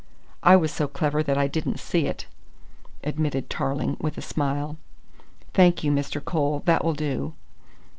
"I 0.41 0.55
was 0.55 0.71
so 0.71 0.87
clever 0.87 1.21
that 1.21 1.37
I 1.37 1.45
didn't 1.45 1.77
see 1.79 2.07
it," 2.07 2.25
admitted 3.03 3.51
Tarling 3.51 3.97
with 3.99 4.17
a 4.17 4.21
smile. 4.23 4.77
"Thank 5.53 5.83
you, 5.83 5.91
Mr. 5.91 6.19
Cole, 6.25 6.63
that 6.65 6.83
will 6.83 6.95
do." 6.95 7.35